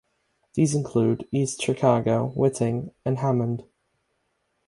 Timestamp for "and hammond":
3.05-3.65